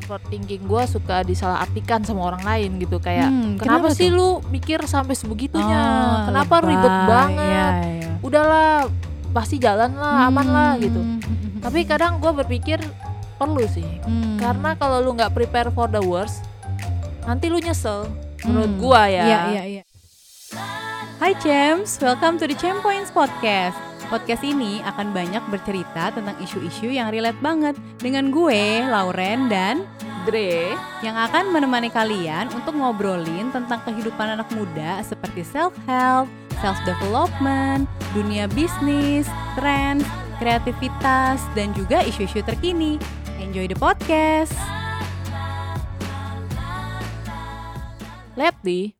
overthinking 0.00 0.62
gue 0.62 0.82
suka 0.84 1.20
disalahartikan 1.22 2.00
sama 2.00 2.26
orang 2.26 2.42
lain 2.42 2.70
gitu 2.78 2.96
kayak 2.96 3.26
Hmm, 3.26 3.54
kenapa, 3.54 3.86
kenapa 3.86 3.88
sih 3.92 4.08
tuh? 4.08 4.16
lu 4.16 4.48
mikir 4.48 4.80
sampai 4.84 5.12
sebegitunya 5.12 5.76
Oh, 5.76 6.16
kenapa 6.26 6.54
lebay. 6.58 6.68
ribet 6.70 6.96
banget 7.06 7.44
Iya, 7.46 7.66
iya. 7.94 8.10
udahlah 8.18 8.72
pasti 9.30 9.56
jalan 9.56 9.94
lah 9.94 10.26
aman 10.26 10.46
lah 10.46 10.72
gitu 10.76 10.98
Hmm, 10.98 11.20
tapi 11.60 11.84
kadang 11.84 12.16
gue 12.16 12.32
berpikir 12.34 12.80
perlu 13.36 13.64
sih 13.66 13.86
hmm. 14.00 14.36
karena 14.36 14.74
kalau 14.74 15.00
lu 15.00 15.12
nggak 15.12 15.30
prepare 15.30 15.68
for 15.68 15.86
the 15.86 16.00
worst 16.00 16.44
nanti 17.22 17.46
lu 17.46 17.56
nyesel 17.56 18.08
menurut 18.42 18.68
Hmm. 18.68 18.80
gua 18.80 19.02
ya 19.04 19.22
Iya, 19.22 19.40
iya, 19.50 19.62
iya. 19.70 19.82
Hai 21.16 21.36
Champs, 21.36 22.00
welcome 22.00 22.34
to 22.34 22.44
the 22.44 22.56
Champ 22.56 22.80
Points 22.80 23.08
Podcast. 23.08 23.76
Podcast 24.10 24.42
ini 24.42 24.82
akan 24.82 25.14
banyak 25.14 25.38
bercerita 25.54 26.10
tentang 26.10 26.34
isu-isu 26.42 26.90
yang 26.90 27.14
relate 27.14 27.38
banget 27.38 27.78
dengan 28.02 28.34
gue, 28.34 28.82
Lauren, 28.90 29.46
dan 29.46 29.86
Dre 30.26 30.74
yang 31.00 31.14
akan 31.14 31.54
menemani 31.54 31.88
kalian 31.94 32.50
untuk 32.50 32.74
ngobrolin 32.74 33.54
tentang 33.54 33.78
kehidupan 33.86 34.34
anak 34.34 34.50
muda 34.50 34.98
seperti 35.06 35.46
self-help, 35.46 36.26
self-development, 36.58 37.86
dunia 38.10 38.50
bisnis, 38.50 39.30
trends, 39.54 40.02
kreativitas, 40.42 41.38
dan 41.54 41.70
juga 41.78 42.02
isu-isu 42.02 42.42
terkini. 42.42 42.98
Enjoy 43.38 43.70
the 43.70 43.78
podcast! 43.78 44.58
lately 48.40 48.96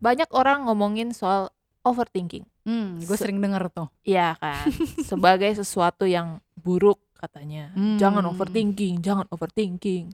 banyak 0.00 0.32
orang 0.32 0.64
ngomongin 0.64 1.12
soal 1.12 1.52
overthinking 1.84 2.48
Hmm, 2.68 3.00
gue 3.00 3.16
Se- 3.16 3.24
sering 3.24 3.40
denger 3.40 3.72
tuh. 3.72 3.88
Iya 4.04 4.36
kan 4.36 4.68
sebagai 5.02 5.48
sesuatu 5.54 6.04
yang 6.04 6.36
buruk 6.54 7.00
katanya 7.16 7.72
Hmm. 7.72 7.96
jangan 7.96 8.28
overthinking 8.28 9.00
jangan 9.00 9.24
overthinking 9.28 10.12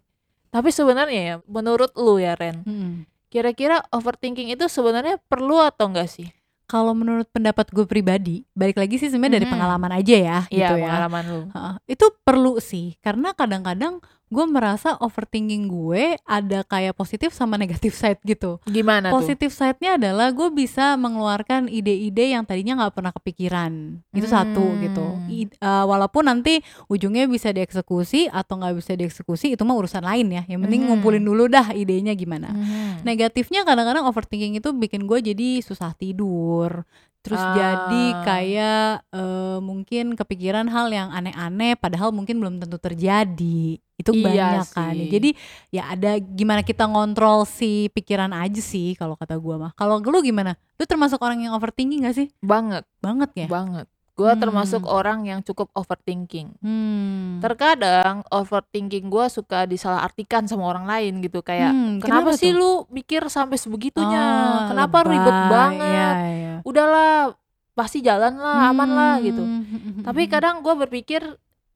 tapi 0.49 0.71
sebenarnya 0.71 1.21
ya 1.21 1.35
menurut 1.45 1.91
lu 1.95 2.17
ya 2.17 2.33
Ren 2.33 2.63
Hmm. 2.63 3.03
kira-kira 3.27 3.83
overthinking 3.91 4.49
itu 4.49 4.65
sebenarnya 4.65 5.19
perlu 5.21 5.59
atau 5.59 5.91
enggak 5.91 6.07
sih 6.07 6.31
Kalau 6.65 6.97
menurut 6.97 7.29
pendapat 7.29 7.69
gue 7.69 7.85
pribadi, 7.85 8.41
balik 8.51 8.81
lagi 8.81 8.97
sih 8.97 9.13
sebenarnya 9.13 9.37
dari 9.37 9.45
Mhm. 9.45 9.53
pengalaman 9.53 9.93
aja 9.93 10.17
ya, 10.17 10.39
Iya 10.49 10.49
gitu 10.49 10.75
ya. 10.81 10.85
pengalaman 10.89 11.25
lu 11.29 11.41
itu 11.85 12.07
perlu 12.25 12.57
sih, 12.57 12.97
karena 12.99 13.37
kadang-kadang 13.37 14.01
gue 14.27 14.45
merasa 14.45 14.97
overthinking 14.99 15.69
gue 15.69 16.17
ada 16.21 16.65
kayak 16.65 16.93
positif 16.93 17.31
sama 17.31 17.55
negatif 17.55 17.93
side 17.95 18.19
gitu. 18.23 18.59
gimana 18.65 19.09
tuh 19.09 19.21
Positif 19.21 19.51
side-nya 19.51 19.95
adalah 19.95 20.31
gue 20.31 20.49
bisa 20.49 20.97
mengeluarkan 20.97 21.69
ide-ide 21.69 22.33
yang 22.33 22.43
tadinya 22.43 22.83
nggak 22.83 22.95
pernah 22.95 23.13
kepikiran. 23.13 24.01
Itu 24.11 24.27
satu 24.27 24.65
Hmm. 24.65 24.81
gitu. 24.81 25.07
I- 25.29 25.51
eh, 25.51 25.85
walaupun 25.85 26.25
nanti 26.25 26.59
ujungnya 26.87 27.25
bisa 27.27 27.51
dieksekusi 27.51 28.27
atau 28.27 28.57
nggak 28.57 28.75
bisa 28.75 28.93
dieksekusi 28.93 29.55
itu 29.55 29.63
mah 29.63 29.77
urusan 29.77 30.03
lain 30.03 30.27
ya. 30.29 30.43
Yang 30.47 30.61
penting 30.65 30.81
Hmm. 30.83 30.89
ngumpulin 30.91 31.23
dulu 31.23 31.47
dah 31.47 31.71
idenya 31.71 32.13
gimana. 32.13 32.51
Mhm. 32.51 33.05
Negatifnya 33.05 33.63
kadang-kadang 33.63 34.05
overthinking 34.05 34.57
itu 34.57 34.73
bikin 34.73 35.05
gue 35.05 35.21
jadi 35.23 35.61
susah 35.61 35.95
tidur. 35.95 36.83
Terus 37.21 37.41
Ah. 37.41 37.57
jadi 37.57 38.05
kayak 38.21 38.89
eh, 39.11 39.59
mungkin 39.59 40.13
kepikiran 40.13 40.69
hal 40.69 40.89
yang 40.89 41.09
aneh-aneh 41.09 41.73
padahal 41.75 42.11
mungkin 42.11 42.37
belum 42.37 42.59
tentu 42.59 42.77
terjadi. 42.77 43.81
Itu 43.95 44.11
Iya 44.11 44.27
banyak 44.61 44.67
kan. 44.69 44.91
sih. 44.91 45.07
Jadi 45.07 45.31
ya 45.71 45.89
ada 45.89 46.19
gimana 46.19 46.61
kita 46.61 46.83
ngontrol 46.85 47.45
si 47.45 47.87
pikiran 47.89 48.31
aja 48.31 48.59
sih 48.59 48.93
kalau 48.95 49.15
kata 49.15 49.37
gua 49.37 49.57
mah. 49.61 49.73
Kalau 49.73 49.99
lu 49.99 50.19
gimana? 50.21 50.59
Lu 50.75 50.85
termasuk 50.85 51.19
orang 51.19 51.39
yang 51.41 51.53
overthinking 51.53 52.03
gak 52.03 52.17
sih? 52.17 52.29
banget 52.41 52.83
Banget 52.99 53.31
ya? 53.35 53.47
banget 53.47 53.87
gua 54.15 54.31
Hmm. 54.33 54.41
termasuk 54.41 54.83
orang 54.85 55.23
yang 55.25 55.43
cukup 55.43 55.75
overthinking 55.75 56.55
Hmm. 56.61 57.39
terkadang 57.39 58.23
overthinking 58.29 59.07
gua 59.07 59.27
suka 59.27 59.63
disalahartikan 59.65 60.47
sama 60.47 60.65
orang 60.65 60.87
lain 60.87 61.19
gitu 61.19 61.39
kayak 61.41 61.71
Hmm, 61.71 61.99
kenapa, 61.99 62.35
sih 62.35 62.51
tuh? 62.51 62.55
lu 62.55 62.73
mikir 62.89 63.27
sampai 63.27 63.55
sebegitunya 63.57 64.23
Oh, 64.23 64.71
kenapa 64.71 65.03
ribet 65.03 65.19
lebay. 65.27 65.51
banget 65.51 66.15
Iya, 66.15 66.31
iya. 66.31 66.55
udahlah 66.63 67.35
pasti 67.73 67.99
jalan 68.01 68.39
lah 68.39 68.71
aman 68.71 68.87
lah 68.89 69.15
gitu 69.19 69.43
Hmm. 69.43 70.03
tapi 70.03 70.27
kadang 70.27 70.63
gue 70.63 70.75
berpikir 70.77 71.27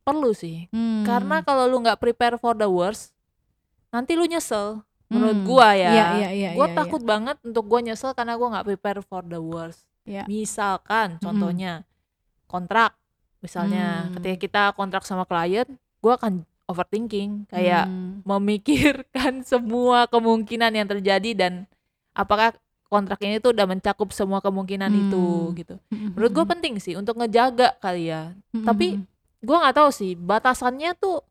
perlu 0.08 0.32
sih 0.32 0.66
Hmm. 0.69 1.04
karena 1.04 1.41
kalau 1.41 1.64
lu 1.64 1.76
nggak 1.78 1.98
prepare 1.98 2.34
for 2.34 2.52
the 2.52 2.64
worst 2.64 3.12
nanti 3.88 4.12
lu 4.12 4.24
nyesel 4.24 4.80
menurut 5.06 5.36
Hmm. 5.36 5.46
gua 5.46 5.69
ya 5.72 5.91
Iya, 5.91 6.06
iya, 6.14 6.28
iya, 6.30 6.50
gue 6.52 6.66
iya, 6.66 6.74
takut 6.74 7.00
banget 7.02 7.36
untuk 7.42 7.64
gue 7.64 7.80
nyesel 7.82 8.12
karena 8.12 8.34
gue 8.34 8.44
nggak 8.46 8.66
prepare 8.66 9.00
for 9.00 9.20
the 9.22 9.36
worst 9.36 9.84
Iya. 10.02 10.24
misalkan 10.24 11.16
contohnya 11.19 11.84
kontrak 12.44 12.96
misalnya 13.38 14.04
Hmm. 14.04 14.12
ketika 14.16 14.36
kita 14.38 14.62
kontrak 14.74 15.04
sama 15.04 15.22
klien 15.22 15.69
gue 15.98 16.12
akan 16.14 16.44
overthinking 16.64 17.44
kayak 17.46 17.84
Hmm. 17.84 18.20
memikirkan 18.22 19.40
semua 19.46 20.04
kemungkinan 20.06 20.69
yang 20.70 20.84
terjadi 20.86 21.30
dan 21.34 21.52
apakah 22.12 22.52
kontrak 22.88 23.20
ini 23.20 23.36
tuh 23.36 23.52
udah 23.52 23.64
mencakup 23.64 24.08
semua 24.10 24.40
kemungkinan 24.40 24.88
Hmm. 24.88 25.00
itu 25.02 25.25
gitu. 25.54 25.75
Menurut 25.90 26.32
gue 26.34 26.46
penting 26.46 26.75
sih 26.76 26.92
untuk 26.92 27.16
ngejaga 27.16 27.76
kali 27.78 28.08
ya. 28.08 28.32
Hmm, 28.50 28.64
Tapi 28.64 28.96
gue 29.38 29.56
nggak 29.56 29.76
tahu 29.76 29.91
sih 29.91 30.12
batasannya 30.15 30.94
tuh 30.94 31.22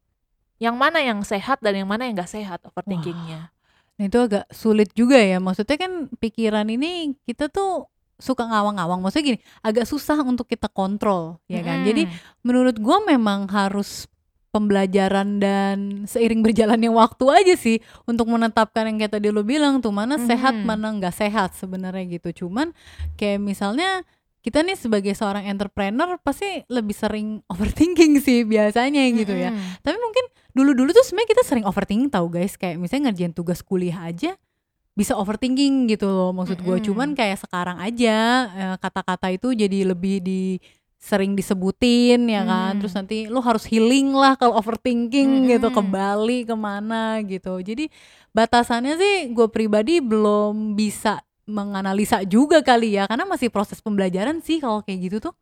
yang 0.58 0.74
mana 0.74 0.98
yang 1.00 1.22
sehat 1.22 1.60
dan 1.60 1.76
yang 1.76 1.86
mana 1.86 2.08
yang 2.08 2.16
nggak 2.16 2.32
sehat 2.32 2.60
overthinkingnya. 2.66 3.52
Nah 3.98 4.04
itu 4.06 4.18
agak 4.18 4.46
sulit 4.50 4.94
juga 4.94 5.18
ya 5.18 5.38
Maksudnya 5.38 5.74
kan 5.74 5.92
pikiran 6.14 6.66
ini 6.68 7.18
kita 7.26 7.50
tuh 7.50 7.90
suka 8.16 8.46
ngawang-ngawang 8.46 9.02
Maksudnya 9.02 9.26
gini 9.34 9.40
agak 9.60 9.86
susah 9.86 10.22
untuk 10.22 10.46
kita 10.46 10.66
kontrol 10.68 11.42
ya 11.46 11.62
kan 11.62 11.82
Jadi 11.82 12.06
Mm-mm. 12.06 12.42
menurut 12.42 12.78
gua 12.78 13.02
memang 13.02 13.50
harus 13.50 14.06
pembelajaran 14.50 15.38
dan 15.38 15.78
seiring 16.06 16.42
berjalannya 16.42 16.90
waktu 16.90 17.26
aja 17.28 17.54
sih 17.54 17.78
Untuk 18.06 18.26
menetapkan 18.26 18.86
yang 18.86 18.98
kayak 18.98 19.14
tadi 19.14 19.30
lo 19.30 19.42
bilang 19.42 19.82
tuh 19.82 19.90
Mana 19.90 20.18
sehat 20.20 20.54
Mhm. 20.54 20.66
mana 20.66 20.88
nggak 20.94 21.14
sehat 21.14 21.54
sebenarnya 21.54 22.18
gitu 22.18 22.46
Cuman 22.46 22.74
kayak 23.14 23.38
misalnya 23.40 24.06
kita 24.48 24.64
nih 24.64 24.80
sebagai 24.80 25.12
seorang 25.12 25.44
entrepreneur 25.44 26.16
pasti 26.24 26.64
lebih 26.72 26.96
sering 26.96 27.28
overthinking 27.52 28.24
sih 28.24 28.48
biasanya 28.48 29.04
gitu 29.12 29.36
ya 29.36 29.52
tapi 29.84 30.00
mungkin 30.00 30.24
dulu-dulu 30.56 30.96
tuh 30.96 31.04
sebenarnya 31.04 31.36
kita 31.36 31.44
sering 31.44 31.66
overthinking 31.68 32.08
tahu 32.08 32.32
guys 32.32 32.56
kayak 32.56 32.80
misalnya 32.80 33.12
ngerjain 33.12 33.36
tugas 33.36 33.60
kuliah 33.60 34.08
aja 34.08 34.40
bisa 34.96 35.14
overthinking 35.14 35.92
gitu 35.92 36.08
loh 36.08 36.32
maksud 36.32 36.58
gue 36.58 36.74
Mm-mm. 36.74 36.88
cuman 36.88 37.10
kayak 37.14 37.38
sekarang 37.38 37.78
aja 37.78 38.18
eh, 38.50 38.76
kata-kata 38.80 39.30
itu 39.30 39.52
jadi 39.52 39.92
lebih 39.92 40.24
di 40.24 40.58
sering 40.98 41.38
disebutin 41.38 42.26
ya 42.26 42.42
kan 42.42 42.74
Hmm. 42.74 42.80
terus 42.82 42.98
nanti 42.98 43.30
lu 43.30 43.38
harus 43.38 43.70
healing 43.70 44.18
lah 44.18 44.34
kalau 44.34 44.58
overthinking 44.58 45.46
gitu 45.46 45.70
ke. 45.70 45.82
Bali 45.86 46.42
ke 46.42 46.56
mana 46.58 47.22
gitu 47.22 47.62
jadi 47.62 47.86
batasannya 48.34 48.98
sih 48.98 49.16
gue 49.30 49.46
pribadi 49.54 50.02
belum 50.02 50.74
bisa 50.74 51.22
menganalisa 51.48 52.22
juga 52.28 52.60
kali 52.62 53.00
ya 53.00 53.08
karena 53.08 53.24
masih 53.24 53.48
proses 53.48 53.80
pembelajaran 53.80 54.44
sih 54.44 54.60
kalau 54.60 54.84
kayak 54.84 55.00
gitu 55.08 55.18
tuh 55.32 55.36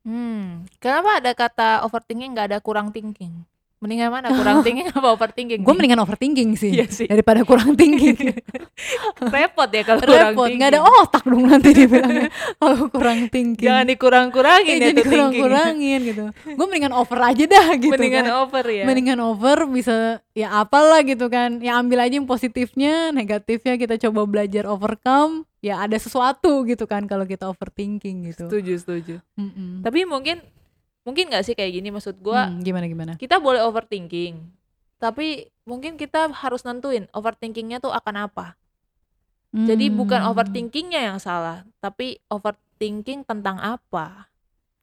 Hmm. 0.00 0.64
Kenapa 0.80 1.20
ada 1.20 1.32
kata 1.36 1.84
overthinking 1.84 2.32
nggak 2.32 2.48
ada 2.48 2.58
kurang 2.64 2.88
thinking? 2.88 3.44
Mendingan 3.80 4.12
mana 4.12 4.28
kurang 4.30 4.60
thinking 4.60 4.92
apa 4.92 5.08
overthinking? 5.10 5.60
gue 5.60 5.72
mendingan 5.72 5.98
overthinking 5.98 6.52
sih 6.52 6.68
Iya 6.70 6.84
sih. 6.86 7.06
daripada 7.06 7.40
kurang 7.42 7.72
thinking 7.72 8.12
repot 9.34 9.66
ya 9.66 9.82
kalau 9.82 10.00
kurang 10.00 10.20
repot 10.30 10.44
thinking. 10.44 10.56
nggak 10.58 10.70
ada 10.70 10.80
otak 10.84 11.24
dong 11.24 11.44
nanti 11.46 11.68
dibilangnya 11.72 12.28
kalau 12.54 12.86
kurang 12.86 13.20
thinking 13.26 13.64
Jangan 13.64 13.84
dikurang-kurangin 13.86 14.68
Eh, 14.70 14.78
ya 14.78 14.88
jadi 14.90 15.00
kurang-kurangin 15.02 16.00
gitu 16.04 16.24
gue 16.28 16.66
mendingan 16.66 16.92
over 16.92 17.18
aja 17.22 17.44
dah 17.46 17.66
gitu 17.74 17.88
Mendingan 17.90 18.24
kan. 18.26 18.34
over 18.38 18.64
ya. 18.66 18.84
mendingan 18.84 19.18
over 19.18 19.58
bisa 19.66 19.96
ya 20.30 20.48
apalah 20.54 21.00
gitu 21.00 21.26
kan 21.26 21.58
ya 21.58 21.76
ambil 21.76 22.00
aja 22.00 22.14
yang 22.14 22.24
positifnya 22.24 23.10
negatifnya 23.10 23.74
kita 23.76 23.96
coba 23.98 24.24
belajar 24.26 24.64
overcome 24.64 25.48
ya 25.58 25.80
ada 25.80 25.96
sesuatu 25.96 26.64
gitu 26.64 26.84
kan 26.84 27.04
kalau 27.04 27.24
kita 27.24 27.44
overthinking 27.46 28.28
gitu 28.28 28.44
Setuju, 28.46 28.72
setuju. 28.76 29.14
Mm-mm. 29.34 29.80
Tapi 29.80 30.04
mungkin 30.04 30.40
mungkin 31.10 31.26
nggak 31.26 31.42
sih 31.42 31.58
kayak 31.58 31.74
gini 31.74 31.90
maksud 31.90 32.22
gua 32.22 32.46
Hmm, 32.46 32.62
gimana 32.62 32.86
gimana 32.86 33.12
kita 33.18 33.36
boleh 33.36 33.58
overthinking. 33.60 34.38
Tapi 34.96 35.50
mungkin 35.64 35.98
kita 35.98 36.30
harus 36.30 36.62
nentuin 36.62 37.10
overthinkingnya 37.10 37.80
tuh 37.80 37.90
akan 37.90 38.30
apa. 38.30 38.54
Jadi 39.50 39.90
bukan 39.90 40.22
Hmm. 40.22 40.30
overthinkingnya 40.30 41.10
yang 41.10 41.18
salah, 41.18 41.66
tapi 41.82 42.22
overthinking 42.30 43.26
tentang 43.26 43.58
apa. 43.58 44.30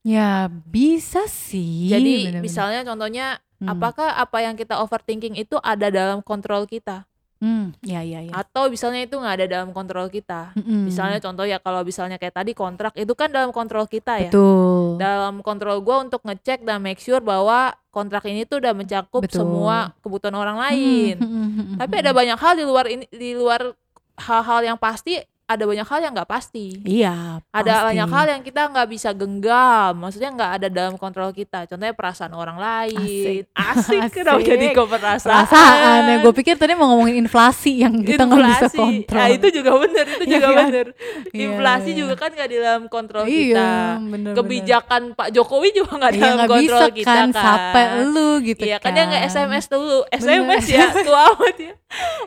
ya 0.03 0.47
bisa 0.47 1.27
sih 1.27 1.87
Jadi 1.87 2.31
bener-bener. 2.31 2.43
misalnya 2.43 2.81
contohnya 2.83 3.27
Hmm. 3.57 3.73
apakah 3.73 4.13
apa 4.13 4.37
yang 4.39 4.53
kita 4.53 4.77
overthinking 4.77 5.33
itu 5.33 5.57
ada 5.59 5.89
dalam 5.89 6.21
kontrol 6.21 6.63
kita 6.63 7.06
Hmm, 7.37 7.73
ya 7.85 8.01
ya 8.01 8.25
ya 8.25 8.33
atau 8.33 8.65
misalnya 8.69 9.05
itu 9.05 9.15
nggak 9.17 9.35
ada 9.41 9.45
dalam 9.45 9.69
kontrol 9.69 10.09
kita. 10.09 10.57
Mm-mm. 10.57 10.89
Misalnya 10.89 11.21
contoh 11.21 11.45
ya 11.45 11.61
kalau 11.61 11.85
misalnya 11.85 12.17
kayak 12.17 12.33
tadi 12.33 12.51
kontrak 12.57 12.97
itu 12.97 13.13
kan 13.13 13.29
dalam 13.29 13.53
kontrol 13.53 13.85
kita 13.85 14.17
ya. 14.17 14.31
betul 14.33 14.97
dalam 14.97 15.45
kontrol 15.45 15.79
gue 15.79 15.97
untuk 16.09 16.21
ngecek 16.25 16.65
dan 16.65 16.81
make 16.81 16.99
sure 16.99 17.21
bahwa 17.21 17.77
kontrak 17.93 18.25
ini 18.29 18.43
tuh 18.45 18.61
udah 18.61 18.73
mencakup 18.73 19.21
Betul. 19.25 19.45
semua 19.45 19.93
kebutuhan 20.01 20.35
orang 20.37 20.57
lain. 20.57 21.15
Hmm, 21.21 21.29
hmm, 21.29 21.49
hmm, 21.49 21.65
hmm, 21.73 21.77
Tapi 21.81 21.93
ada 22.01 22.11
banyak 22.13 22.37
hal 22.37 22.53
di 22.57 22.65
luar 22.65 22.85
ini 22.89 23.05
di 23.09 23.31
luar 23.37 23.73
hal-hal 24.17 24.73
yang 24.73 24.77
pasti 24.77 25.21
ada 25.47 25.63
banyak 25.63 25.87
hal 25.87 25.99
yang 26.01 26.11
nggak 26.11 26.27
pasti. 26.27 26.75
Iya, 26.83 27.39
Ada 27.49 27.71
pasti. 27.71 27.85
banyak 27.87 28.09
hal 28.11 28.25
yang 28.27 28.41
kita 28.43 28.61
nggak 28.67 28.87
bisa 28.87 29.09
genggam, 29.11 29.95
maksudnya 29.95 30.29
nggak 30.29 30.51
ada 30.53 30.67
dalam 30.67 30.95
kontrol 30.95 31.31
kita. 31.31 31.63
Contohnya 31.65 31.95
perasaan 31.95 32.35
orang 32.35 32.59
lain. 32.59 33.47
Asik, 33.55 34.11
kenapa 34.15 34.43
Asik. 34.43 34.51
jadi 34.51 34.65
ke 34.69 34.83
perasaan? 34.83 35.31
perasaan 35.39 35.99
ya. 36.03 36.15
Gue 36.19 36.33
pikir 36.35 36.55
tadi 36.55 36.75
mau 36.75 36.91
ngomongin 36.91 37.15
inflasi 37.17 37.79
yang 37.79 37.95
kita 38.03 38.27
nggak 38.27 38.43
bisa 38.43 38.67
Inflasi. 38.67 38.77
kontrol. 38.77 39.15
Nah, 39.15 39.27
itu 39.31 39.47
juga 39.49 39.71
bener, 39.79 40.05
itu 40.05 40.23
Iya 40.27 40.35
juga 40.35 40.47
kan? 40.51 40.65
bener. 40.67 40.87
Iya, 41.31 41.43
Inflasi 41.47 41.89
iya. 41.89 41.97
juga 41.97 42.13
kan 42.13 42.29
nggak 42.29 42.49
di 42.49 42.57
dalam 42.59 42.83
kontrol 42.85 43.23
iya, 43.23 43.39
kita. 43.39 43.69
bener, 44.03 44.33
Kebijakan 44.35 45.01
Pak 45.15 45.29
Jokowi 45.31 45.69
juga 45.71 45.91
nggak 45.95 46.11
Iya, 46.11 46.19
dalam 46.19 46.35
nggak 46.35 46.49
kontrol 46.51 46.81
bisa 46.83 46.87
kita 46.91 47.07
kan, 47.09 47.27
kan. 47.31 47.39
sampai 47.39 47.83
lu 48.05 48.29
gitu 48.43 48.63
Iya 48.63 48.77
kan. 48.77 48.91
kan 48.91 48.91
dia 48.91 49.03
nggak 49.07 49.23
SMS 49.25 49.65
dulu, 49.67 50.03
Bener. 50.03 50.19
SMS 50.19 50.63
ya, 50.67 50.85
tua 50.91 51.19
amat 51.31 51.55
ya. 51.55 51.71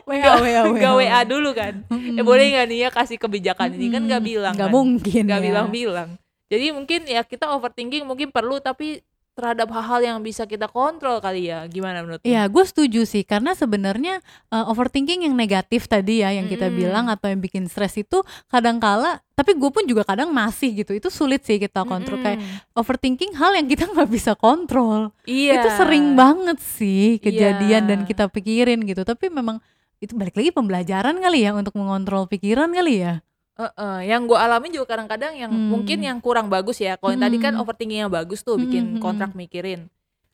WA, 0.09 0.31
WA, 0.41 0.61
nggak 0.73 0.93
WA 0.99 1.19
dulu 1.23 1.49
kan. 1.53 1.73
Mm-mm. 1.87 2.17
Ya 2.17 2.21
boleh 2.25 2.45
nggak 2.51 2.65
nih 2.69 2.77
ya 2.87 2.89
kasih 2.91 3.17
kebijakan 3.21 3.69
ini 3.77 3.87
kan 3.93 4.01
Mm-mm. 4.03 4.23
bilang 4.25 4.55
Nggak 4.57 4.69
kan. 4.69 4.73
mungkin 4.73 5.25
Nggak 5.27 5.39
ya. 5.39 5.45
bilang-bilang. 5.47 6.09
Jadi 6.51 6.65
mungkin 6.75 6.99
ya 7.07 7.21
kita 7.23 7.45
overthinking 7.55 8.03
mungkin 8.03 8.29
perlu 8.35 8.59
tapi 8.59 8.99
terhadap 9.31 9.71
hal-hal 9.71 9.99
yang 10.03 10.17
bisa 10.19 10.43
kita 10.43 10.67
kontrol 10.67 11.17
kali 11.17 11.47
ya. 11.47 11.63
Gimana 11.65 12.03
menurut? 12.03 12.19
Iya, 12.21 12.45
gue 12.45 12.63
setuju 12.63 13.03
sih 13.03 13.23
karena 13.23 13.51
sebenarnya 13.51 14.19
uh, 14.47 14.67
overthinking 14.67 15.23
yang 15.23 15.33
negatif 15.33 15.87
tadi 15.87 16.19
ya 16.19 16.29
yang 16.29 16.45
kita 16.45 16.67
Mm-mm. 16.67 16.77
bilang 16.77 17.05
atau 17.07 17.31
yang 17.31 17.39
bikin 17.39 17.65
stres 17.65 17.95
itu 17.95 18.19
kadang-kala 18.47 19.23
tapi 19.31 19.57
gue 19.57 19.71
pun 19.73 19.81
juga 19.89 20.05
kadang 20.05 20.29
masih 20.29 20.83
gitu 20.83 20.93
itu 20.93 21.09
sulit 21.09 21.41
sih 21.41 21.57
kita 21.57 21.81
kontrol 21.81 22.21
kayak 22.21 22.37
Mm-mm. 22.37 22.77
overthinking 22.77 23.33
hal 23.33 23.55
yang 23.55 23.65
kita 23.65 23.89
nggak 23.93 24.05
bisa 24.07 24.35
kontrol 24.35 25.09
Iya. 25.25 25.63
itu 25.63 25.69
sering 25.73 26.13
banget 26.13 26.59
sih 26.61 27.17
kejadian 27.17 27.87
Iya. 27.87 27.89
dan 27.89 27.99
kita 28.05 28.29
pikirin 28.29 28.83
gitu 28.85 29.01
tapi 29.01 29.31
memang 29.31 29.57
itu 29.97 30.13
balik 30.13 30.33
lagi 30.33 30.49
pembelajaran 30.49 31.17
kali 31.17 31.45
ya 31.45 31.53
untuk 31.53 31.73
mengontrol 31.73 32.25
pikiran 32.25 32.69
kali 32.69 33.01
ya 33.01 33.21
Heeh, 33.53 33.97
yang 34.07 34.25
gue 34.25 34.33
alamin 34.33 34.71
juga 34.71 34.87
kadang-kadang 34.89 35.33
yang 35.33 35.51
Hmm. 35.51 35.69
mungkin 35.69 35.99
yang 35.99 36.17
kurang 36.17 36.47
bagus 36.47 36.77
ya. 36.77 36.95
Kalau 36.95 37.11
yang 37.11 37.21
tadi 37.21 37.37
kan 37.37 37.53
Hmm. 37.53 37.61
overthinking 37.61 37.99
yang 37.99 38.09
bagus 38.09 38.41
tuh 38.41 38.55
Hmm, 38.55 38.63
bikin 38.63 38.83
hmm, 38.83 38.93
hmm. 38.93 39.01
kontrak 39.01 39.31
mikirin. 39.31 39.91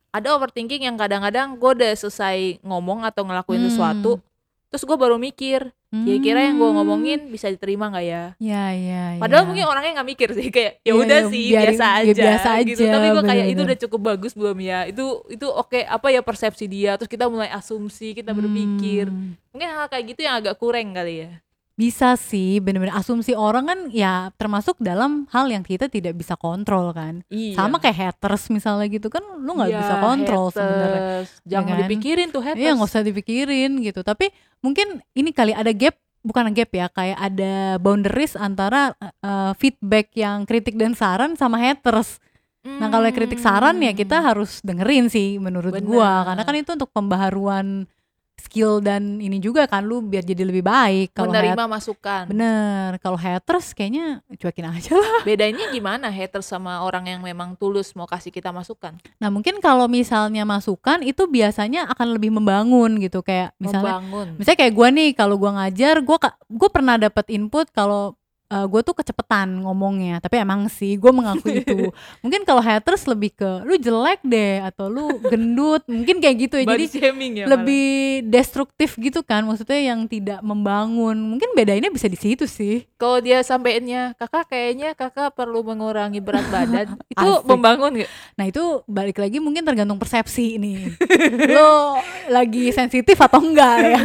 Ada 0.10 0.34
overthinking 0.34 0.84
yang 0.84 0.96
kadang-kadang 0.96 1.56
gue 1.56 1.72
udah 1.74 1.92
selesai 1.94 2.62
ngomong 2.62 3.04
atau 3.04 3.22
ngelakuin 3.22 3.60
Hmm. 3.60 3.68
sesuatu, 3.68 4.12
terus 4.68 4.84
gue 4.84 4.96
baru 4.96 5.16
mikir, 5.16 5.70
kira-kira 5.88 6.44
yang 6.44 6.58
gue 6.58 6.70
ngomongin 6.70 7.20
bisa 7.28 7.48
diterima 7.48 7.88
nggak 7.88 8.06
ya? 8.06 8.24
ya 8.38 8.64
ya 8.70 9.04
Padahal 9.18 9.44
ya. 9.44 9.48
mungkin 9.48 9.66
orangnya 9.66 9.92
nggak 9.96 10.10
mikir 10.10 10.30
sih 10.34 10.48
kayak 10.50 10.74
ya 10.78 10.84
Iya, 10.86 10.94
udah 10.94 11.20
iya, 11.20 11.28
sih 11.28 11.44
biarin- 11.48 11.64
biasa 11.70 11.84
ya 11.84 11.96
aja, 11.98 12.12
biasa 12.22 12.50
gitu. 12.62 12.82
aja, 12.84 12.92
Tapi 12.94 13.08
gue 13.08 13.24
kayak 13.24 13.26
itu 13.26 13.44
bener-bener. 13.50 13.66
udah 13.66 13.78
cukup 13.82 14.02
bagus 14.06 14.34
belum 14.34 14.58
ya? 14.60 14.80
Itu 14.86 15.06
itu 15.28 15.48
oke 15.48 15.80
apa 15.82 16.08
ya 16.08 16.22
persepsi 16.22 16.66
dia? 16.66 16.96
Terus 16.96 17.10
kita 17.10 17.26
mulai 17.26 17.50
asumsi, 17.50 18.12
kita 18.14 18.32
berpikir. 18.32 19.08
Hmm. 19.08 19.36
Mungkin 19.50 19.68
hal 19.70 19.88
kayak 19.88 20.06
gitu 20.08 20.22
yang 20.22 20.36
agak 20.38 20.56
kurang 20.56 20.92
kali 20.92 21.24
ya. 21.24 21.32
Bisa 21.78 22.18
sih, 22.18 22.58
bener-bener 22.58 22.98
asumsi 22.98 23.38
orang 23.38 23.70
kan 23.70 23.80
ya 23.94 24.34
termasuk 24.34 24.82
dalam 24.82 25.30
hal 25.30 25.46
yang 25.46 25.62
kita 25.62 25.86
tidak 25.86 26.18
bisa 26.18 26.34
kontrol 26.34 26.90
kan. 26.90 27.22
Iya. 27.30 27.54
Sama 27.54 27.78
kayak 27.78 28.18
haters 28.18 28.50
misalnya 28.50 28.90
gitu 28.90 29.14
kan 29.14 29.22
lu 29.22 29.54
nggak 29.54 29.70
Iya, 29.70 29.80
bisa 29.86 29.96
kontrol 30.02 30.46
sebenarnya. 30.50 31.02
haters. 31.22 31.30
Jangan 31.46 31.70
kan? 31.70 31.80
dipikirin 31.86 32.28
tuh 32.34 32.42
haters. 32.42 32.66
Iya 32.66 32.72
nggak 32.74 32.90
usah 32.90 33.06
dipikirin 33.06 33.72
gitu. 33.86 34.02
Tapi 34.02 34.34
mungkin 34.66 35.06
ini 35.14 35.30
kali 35.30 35.54
ada 35.54 35.70
gap 35.70 35.94
bukan 36.26 36.50
gap 36.52 36.72
ya 36.74 36.90
kayak 36.90 37.18
ada 37.22 37.78
boundaries 37.78 38.34
antara 38.34 38.98
uh, 39.22 39.54
feedback 39.56 40.10
yang 40.18 40.50
kritik 40.50 40.82
dan 40.82 40.98
saran 40.98 41.38
sama 41.38 41.62
haters. 41.62 42.18
Nah 42.68 42.92
kalau 42.92 43.08
kritik 43.14 43.40
saran 43.40 43.80
ya 43.80 43.94
kita 43.94 44.20
harus 44.20 44.60
dengerin 44.60 45.08
sih 45.08 45.40
menurut 45.40 45.72
gua 45.86 46.26
Benar. 46.26 46.26
karena 46.26 46.42
kan 46.44 46.56
itu 46.58 46.72
untuk 46.76 46.90
pembaharuan 46.92 47.88
skill 48.38 48.80
dan 48.80 49.18
ini 49.18 49.38
juga 49.38 49.66
kan 49.66 49.82
lu 49.82 50.00
biar 50.00 50.22
jadi 50.22 50.42
lebih 50.42 50.62
baik. 50.62 51.12
Kalau 51.12 51.30
menerima 51.30 51.58
hat- 51.58 51.72
masukan. 51.72 52.24
bener 52.26 52.96
kalau 52.98 53.16
haters 53.16 53.74
kayaknya 53.74 54.22
cuekin 54.32 54.64
aja 54.64 54.94
lah. 54.94 55.22
Bedainnya 55.28 55.68
gimana 55.68 56.08
haters 56.08 56.46
sama 56.46 56.80
orang 56.80 57.06
yang 57.08 57.22
memang 57.22 57.54
tulus 57.54 57.92
mau 57.92 58.06
kasih 58.06 58.30
kita 58.30 58.50
masukan? 58.50 58.94
Nah 59.18 59.28
mungkin 59.28 59.58
kalau 59.58 59.86
misalnya 59.86 60.44
masukan 60.44 61.02
itu 61.02 61.26
biasanya 61.26 61.90
akan 61.90 62.14
lebih 62.14 62.30
membangun 62.30 62.98
gitu 62.98 63.20
kayak 63.20 63.58
misalnya 63.58 63.98
Membangun. 63.98 64.28
misalnya 64.38 64.60
kayak 64.60 64.74
gue 64.74 64.88
nih 64.92 65.10
kalau 65.12 65.36
gue 65.36 65.52
ngajar 65.52 65.96
gue 66.00 66.18
gue 66.48 66.70
pernah 66.70 66.96
dapat 66.96 67.26
input 67.30 67.68
kalau 67.70 68.14
gue 68.48 68.82
tuh 68.82 68.96
kecepatan 68.96 69.60
ngomongnya 69.60 70.24
tapi 70.24 70.40
emang 70.40 70.72
sih 70.72 70.96
gue 70.96 71.12
mengaku 71.12 71.52
itu 71.52 71.92
mungkin 72.24 72.48
kalau 72.48 72.64
haters 72.64 73.04
lebih 73.04 73.36
ke 73.36 73.50
lu 73.68 73.76
jelek 73.76 74.24
deh 74.24 74.64
atau 74.64 74.88
lu 74.88 75.20
gendut 75.28 75.84
mungkin 75.92 76.24
kayak 76.24 76.48
gitu 76.48 76.56
ya 76.64 76.66
jadi 76.66 76.86
Body 76.88 76.88
ya 76.88 77.12
malah. 77.12 77.48
lebih 77.60 77.88
destruktif 78.32 78.96
gitu 78.96 79.20
kan 79.22 79.44
maksudnya 79.44 79.92
yang 79.92 80.08
tidak 80.08 80.40
membangun 80.40 81.20
mungkin 81.20 81.52
bedainnya 81.60 81.92
bisa 81.92 82.08
di 82.08 82.16
situ 82.16 82.48
sih 82.48 82.88
Kalau 82.98 83.22
dia 83.22 83.46
sampeinnya, 83.46 84.18
kakak 84.18 84.50
kayaknya 84.50 84.98
kakak 84.98 85.30
perlu 85.38 85.62
mengurangi 85.62 86.18
berat 86.18 86.50
badan. 86.50 86.98
itu 87.14 87.30
Asik. 87.30 87.46
membangun 87.46 87.92
gak? 88.02 88.10
nah 88.34 88.46
itu 88.50 88.64
balik 88.90 89.22
lagi 89.22 89.38
mungkin 89.38 89.62
tergantung 89.68 90.00
persepsi 90.02 90.58
nih 90.58 90.98
lo 91.56 92.00
lagi 92.32 92.72
sensitif 92.72 93.20
atau 93.20 93.44
enggak 93.44 93.76
ya 93.84 94.02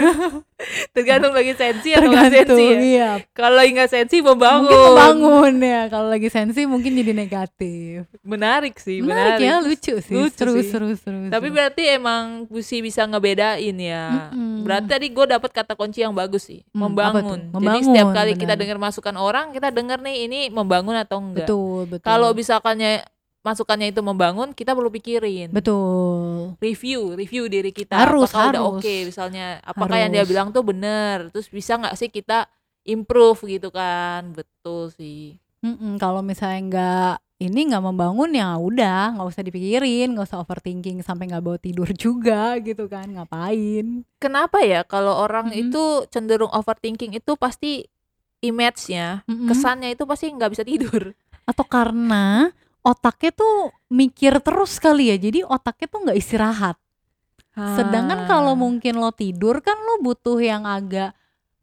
Tergantung 0.95 1.35
lagi 1.35 1.53
sensi 1.59 1.91
atau 1.91 2.07
nggak 2.07 2.27
tergantung 2.31 2.59
sensi 2.59 2.71
ya. 2.71 2.79
iya 2.81 3.11
Kalau 3.35 3.55
lagi 3.59 3.71
nggak 3.75 3.91
sensi 3.91 4.17
membangun. 4.33 4.65
mungkin 4.65 4.79
membangun 4.83 5.55
ya 5.59 5.83
kalau 5.87 6.09
lagi 6.09 6.27
sensi 6.27 6.63
mungkin 6.63 6.93
jadi 6.95 7.13
negatif 7.13 8.09
Menarik 8.21 8.75
sih, 8.77 8.99
menarik, 8.99 9.37
menarik. 9.37 9.45
ya 9.45 9.55
lucu 9.61 9.95
sih 9.99 10.15
Lucu 10.15 10.33
seru, 10.35 10.53
sih. 10.57 10.67
seru 10.67 10.89
seru 10.95 11.19
Tapi 11.27 11.47
seru. 11.47 11.55
berarti 11.55 11.83
emang 11.91 12.25
Busi 12.45 12.79
bisa 12.79 13.03
ngebedain 13.03 13.75
ya. 13.75 14.31
Mm-mm. 14.31 14.63
Berarti 14.63 14.87
tadi 14.89 15.07
gue 15.09 15.27
dapat 15.27 15.51
kata 15.51 15.73
kunci 15.73 16.01
yang 16.01 16.13
bagus 16.13 16.45
sih, 16.45 16.63
apa 16.63 16.75
membangun. 16.79 17.23
tuh? 17.23 17.39
Jadi 17.43 17.55
Membangun, 17.55 17.85
setiap 17.85 18.09
kali 18.13 18.33
kita 18.33 18.45
benar. 18.49 18.61
dengar 18.61 18.79
masukan 18.79 19.17
orang, 19.17 19.47
kita 19.51 19.69
dengar 19.69 19.99
nih 19.99 20.17
ini 20.23 20.41
membangun 20.49 20.95
atau 20.95 21.19
enggak. 21.19 21.45
betul 21.45 21.85
betul 21.87 22.03
Kalau 22.03 22.31
misalkannya 22.31 23.03
masukannya 23.41 23.91
itu 23.91 24.01
membangun, 24.01 24.49
kita 24.51 24.71
perlu 24.71 24.87
pikirin. 24.89 25.51
betul 25.51 26.55
Review, 26.59 27.13
review 27.13 27.47
diri 27.47 27.71
kita. 27.71 27.99
Harus, 27.99 28.31
apakah 28.31 28.49
udah 28.49 28.63
harus. 28.63 28.79
oke 28.79 28.95
misalnya, 29.05 29.47
apakah 29.63 29.97
yang 29.97 30.11
dia 30.11 30.23
Harus. 30.23 30.31
bilang 30.31 30.49
tuh 30.49 30.63
benar. 30.63 31.27
Terus 31.29 31.49
bisa 31.49 31.75
nggak 31.75 31.95
sih 31.97 32.09
kita 32.09 32.47
improve 32.85 33.47
gitu 33.47 33.69
kan? 33.69 34.33
Betul 34.33 34.91
sih. 34.91 35.37
Mm-mm, 35.61 35.95
kalau 35.97 36.21
misalnya 36.21 36.61
nggak 36.67 37.13
ini 37.39 37.71
nggak 37.71 37.83
membangun 37.83 38.31
ya 38.33 38.55
udah 38.55 39.15
nggak 39.15 39.29
usah 39.29 39.43
dipikirin 39.43 40.11
nggak 40.11 40.27
usah 40.27 40.43
overthinking 40.43 41.03
sampai 41.03 41.27
nggak 41.27 41.39
bawa 41.39 41.59
tidur 41.59 41.87
juga 42.05 42.59
gitu 42.59 42.87
kan 42.87 43.07
ngapain 43.07 44.03
Kenapa 44.19 44.63
ya 44.63 44.83
kalau 44.83 45.15
orang 45.17 45.51
Mm-mm. 45.51 45.71
itu 45.71 45.83
cenderung 46.11 46.51
overthinking 46.51 47.15
itu 47.15 47.35
pasti 47.35 47.87
image-nya, 48.39 49.23
Mm-mm. 49.27 49.47
kesannya 49.47 49.95
itu 49.95 50.03
pasti 50.03 50.27
nggak 50.31 50.51
bisa 50.51 50.67
tidur. 50.67 51.15
atau 51.43 51.63
karena 51.63 52.51
otaknya 52.83 53.31
tuh 53.31 53.55
mikir 53.87 54.39
terus 54.39 54.79
kali 54.79 55.11
ya 55.11 55.17
jadi 55.17 55.43
otaknya 55.43 55.87
tuh 55.87 56.01
nggak 56.03 56.19
istirahat 56.19 56.75
sedangkan 57.53 58.25
Ah. 58.25 58.27
kalau 58.27 58.55
mungkin 58.55 58.97
lo 58.97 59.11
tidur 59.11 59.59
kan 59.59 59.75
lo 59.77 60.01
butuh 60.01 60.39
yang 60.39 60.65
agak 60.65 61.13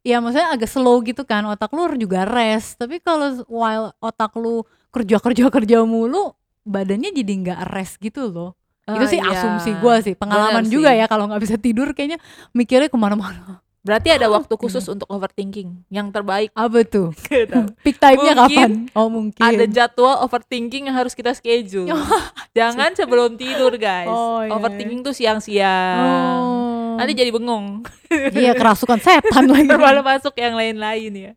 ya 0.01 0.17
maksudnya 0.17 0.49
agak 0.49 0.67
slow 0.67 0.99
gitu 1.01 1.21
kan 1.21 1.43
otak 1.45 1.69
lu 1.69 1.83
juga 1.95 2.23
rest 2.23 2.75
tapi 2.75 2.97
kalau 2.97 3.43
while 3.45 3.91
otak 3.99 4.31
lu 4.33 4.63
kerja 4.89 5.19
kerja 5.19 5.43
kerja 5.55 5.77
mulu 5.83 6.31
badannya 6.63 7.11
jadi 7.11 7.33
nggak 7.35 7.59
rest 7.67 7.97
gitu 7.97 8.27
loh 8.27 8.51
itu 8.85 9.05
Ah, 9.05 9.05
sih 9.05 9.21
iya. 9.21 9.29
asumsi 9.31 9.71
gue 9.75 9.95
sih 10.01 10.13
pengalaman 10.13 10.65
Bener 10.65 10.73
juga 10.73 10.89
sih. 10.89 10.97
ya 10.97 11.05
kalau 11.05 11.29
nggak 11.29 11.41
bisa 11.41 11.55
tidur 11.55 11.93
kayaknya 11.93 12.17
mikirnya 12.51 12.89
ke 12.89 12.97
mana-mana 12.97 13.61
Berarti 13.79 14.11
ada 14.11 14.27
waktu 14.35 14.51
khusus 14.51 14.83
untuk 14.85 15.07
overthinking 15.07 15.87
yang 15.87 16.09
terbaik. 16.09 16.51
apa 16.51 16.83
tuh 16.83 17.15
Gitu. 17.31 17.69
peak 17.79 17.95
time-nya 17.95 18.33
kapan 18.35 18.91
oh 18.91 19.07
mungkin 19.07 19.39
ada 19.39 19.63
jadwal 19.63 20.19
overthinking 20.19 20.89
yang 20.89 20.97
harus 20.97 21.13
kita 21.13 21.31
schedule. 21.31 21.87
Jangan 22.51 22.91
sebelum 22.91 23.37
tidur, 23.37 23.71
guys. 23.77 24.03
Oh, 24.05 24.41
iya, 24.41 24.51
overthinking 24.51 24.99
tuh 24.99 25.13
siang-siang. 25.13 26.01
oh. 26.35 26.78
Nanti 26.99 27.13
jadi 27.15 27.31
bengong. 27.31 27.87
iya 28.35 28.51
kerasukan 28.51 28.99
setan 28.99 29.47
lagi 29.47 29.71
Malah 29.79 30.03
masuk 30.03 30.35
yang 30.35 30.53
lain-lain 30.59 31.11
ya. 31.15 31.31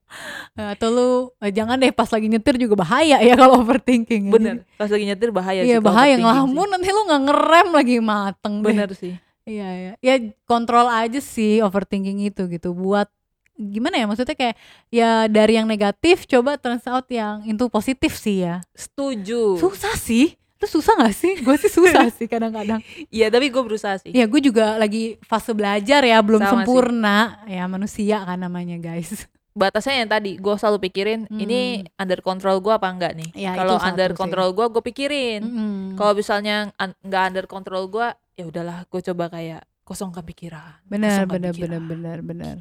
atau 0.59 0.88
lu 0.90 1.11
eh, 1.38 1.54
jangan 1.54 1.78
deh 1.78 1.95
pas 1.95 2.11
lagi 2.11 2.26
nyetir 2.26 2.59
juga 2.59 2.75
bahaya 2.83 3.23
ya 3.23 3.35
kalau 3.38 3.62
overthinking. 3.62 4.28
Bener. 4.28 4.66
Pas 4.75 4.90
lagi 4.90 5.04
nyetir 5.07 5.31
bahaya 5.31 5.62
iya 5.62 5.78
sih. 5.78 5.85
bahaya 5.85 6.19
ngelamun 6.19 6.66
nanti 6.66 6.88
lu 6.90 7.00
nggak 7.07 7.23
ngerem 7.31 7.69
lagi 7.71 7.97
mateng 8.02 8.54
deh. 8.61 8.69
Bener 8.75 8.90
sih. 8.99 9.14
Iya 9.47 9.69
ya. 9.71 9.92
Ya 10.02 10.14
kontrol 10.47 10.87
aja 10.90 11.19
sih 11.23 11.62
overthinking 11.62 12.26
itu 12.26 12.47
gitu 12.50 12.75
buat 12.75 13.07
gimana 13.52 14.00
ya 14.00 14.09
maksudnya 14.09 14.35
kayak 14.35 14.57
ya 14.88 15.28
dari 15.28 15.61
yang 15.61 15.69
negatif 15.69 16.25
coba 16.25 16.57
turns 16.57 16.88
out 16.88 17.04
yang 17.12 17.45
itu 17.47 17.64
positif 17.71 18.19
sih 18.19 18.42
ya. 18.42 18.64
Setuju. 18.75 19.61
Susah 19.61 19.95
sih. 19.95 20.35
Itu 20.62 20.71
susah 20.73 20.95
gak 20.97 21.11
sih? 21.12 21.42
Gue 21.42 21.59
sih 21.59 21.66
susah 21.66 22.07
sih 22.14 22.25
kadang-kadang. 22.25 22.78
Iya, 23.11 23.26
tapi 23.28 23.50
gue 23.50 23.59
berusaha 23.59 23.99
sih. 23.99 24.14
Ya 24.14 24.25
gue 24.25 24.38
juga 24.38 24.78
lagi 24.78 25.19
fase 25.21 25.50
belajar 25.50 25.99
ya 26.00 26.23
belum 26.23 26.38
Sama 26.38 26.47
sih. 26.47 26.54
sempurna 26.62 27.19
ya 27.45 27.66
manusia 27.66 28.23
kan 28.23 28.38
namanya 28.38 28.78
guys. 28.78 29.26
Batasnya 29.52 29.99
yang 29.99 30.09
tadi 30.09 30.38
gue 30.38 30.54
selalu 30.54 30.78
pikirin 30.81 31.26
Hmm. 31.26 31.37
ini 31.37 31.61
under 31.95 32.23
control 32.23 32.57
gue 32.59 32.71
apa 32.71 32.87
enggak 32.87 33.12
nih. 33.12 33.31
Ya, 33.35 33.52
Kalau 33.52 33.76
under 33.76 34.09
sih. 34.09 34.16
control 34.16 34.49
gue, 34.52 34.66
gue 34.71 34.83
pikirin. 34.85 35.40
Mm-mm. 35.42 35.76
Kalau 35.92 36.14
misalnya 36.14 36.71
un- 36.73 36.97
nggak 37.02 37.23
under 37.26 37.47
control 37.47 37.85
gue, 37.87 38.07
ya 38.33 38.45
udahlah, 38.47 38.87
gue 38.87 39.00
coba 39.02 39.28
kayak 39.28 39.61
kosongkan 39.83 40.23
pikiran. 40.23 40.78
benar 40.87 41.26
benar 41.26 41.52
benar 41.52 41.83
benar 41.83 42.19
benar. 42.23 42.57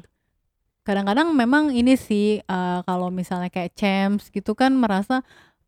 kadang-kadang 0.82 1.30
memang 1.30 1.70
ini 1.70 1.94
sih 1.94 2.42
uh, 2.42 2.82
kalau 2.82 3.06
misalnya 3.08 3.46
kayak 3.46 3.70
champs 3.72 4.26
gitu 4.28 4.52
kan 4.52 4.74
merasa 4.74 5.22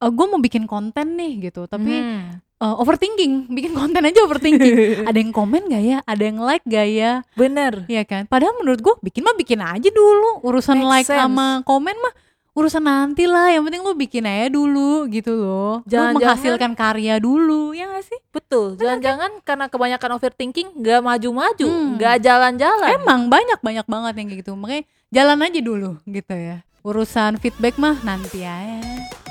uh, 0.05 0.13
gue 0.13 0.27
mau 0.29 0.41
bikin 0.41 0.69
konten 0.69 1.17
nih 1.17 1.49
gitu. 1.49 1.65
Tapi 1.65 1.93
hmm. 2.05 2.61
uh, 2.61 2.77
overthinking. 2.85 3.49
Bikin 3.49 3.73
konten 3.73 4.05
aja 4.05 4.21
overthinking. 4.29 4.75
Ada 5.09 5.19
yang 5.19 5.33
komen 5.33 5.73
gak 5.73 5.85
ya? 5.85 5.99
Ada 6.05 6.23
yang 6.29 6.39
like 6.45 6.65
gak 6.69 6.89
ya? 6.93 7.13
Bener. 7.33 7.89
Ya 7.89 8.05
kan? 8.05 8.29
Padahal 8.29 8.61
menurut 8.61 8.81
gue 8.85 8.95
bikin 9.01 9.25
mah 9.25 9.37
bikin 9.37 9.65
aja 9.65 9.89
dulu. 9.89 10.45
Urusan 10.45 10.85
Make 10.85 10.91
like 10.93 11.09
sense. 11.09 11.17
sama 11.17 11.65
komen 11.65 11.97
mah 11.97 12.15
urusan 12.55 12.85
nanti 12.85 13.25
lah. 13.25 13.51
Yang 13.51 13.63
penting 13.73 13.83
lu 13.83 13.95
bikin 13.97 14.25
aja 14.29 14.47
dulu 14.53 15.09
gitu 15.09 15.33
loh. 15.33 15.81
Jangan, 15.89 16.13
lu 16.13 16.21
menghasilkan 16.21 16.73
karya 16.77 17.17
dulu 17.17 17.73
ya 17.73 17.89
gak 17.89 18.05
sih? 18.05 18.21
Betul. 18.29 18.77
Jangan-jangan 18.77 19.41
karena 19.43 19.67
kebanyakan 19.73 20.11
overthinking 20.21 20.69
nggak 20.85 21.01
maju-maju 21.01 21.67
hmm. 21.67 21.97
hmm. 21.97 22.21
jalan-jalan. 22.21 22.91
Emang 23.01 23.33
banyak 23.33 23.59
banyak 23.65 23.87
banget 23.89 24.13
yang 24.21 24.27
kayak 24.29 24.41
gitu. 24.45 24.53
Makanya 24.55 24.85
jalan 25.09 25.39
aja 25.41 25.61
dulu 25.65 25.91
gitu 26.05 26.35
ya. 26.37 26.57
Urusan 26.85 27.41
feedback 27.41 27.81
mah 27.81 27.97
nanti 28.05 28.45
aja 28.45 29.24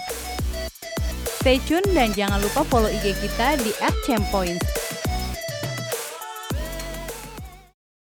Stay 1.44 1.60
tune 1.68 1.84
dan 1.92 2.16
jangan 2.16 2.40
lupa 2.40 2.64
follow 2.72 2.88
IG 2.88 3.20
kita 3.20 3.60
di 3.60 3.76
@champoints 4.08 4.64